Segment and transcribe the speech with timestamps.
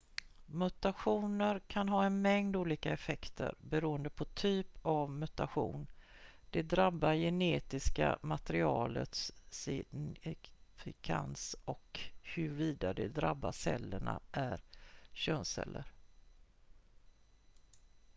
[0.45, 5.87] mutationer kan ha en mängd olika effekter beroende på typ av mutation
[6.49, 14.59] det drabbade genetiska materialets signifikans och huruvida de drabbade cellerna är
[15.13, 15.83] könsceller